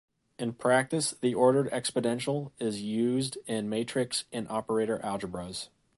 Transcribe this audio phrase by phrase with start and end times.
[0.39, 5.67] In practice the ordered exponential is used in matrix and operator algebras.